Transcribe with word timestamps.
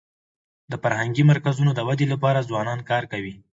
د 0.71 0.73
فرهنګي 0.83 1.23
مرکزونو 1.31 1.71
د 1.75 1.79
ودي 1.87 2.05
لپاره 2.13 2.45
ځوانان 2.49 2.79
کار 2.89 3.03
کوي. 3.11 3.35